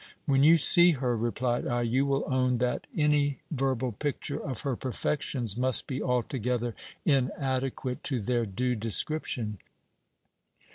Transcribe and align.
When 0.25 0.41
you 0.43 0.57
see 0.57 0.93
her, 0.93 1.15
replied 1.15 1.67
I, 1.67 1.83
you 1.83 2.07
will 2.07 2.23
own 2.25 2.57
that 2.57 2.87
any 2.97 3.37
ver 3.51 3.75
bal 3.75 3.91
picture 3.91 4.39
of 4.43 4.61
her 4.61 4.75
perfections 4.75 5.55
must 5.55 5.85
be 5.85 6.01
altogether 6.01 6.73
inadequate 7.05 8.03
to 8.05 8.19
their 8.19 8.47
due 8.47 8.75
descrip 8.75 9.25
tion. 9.25 9.59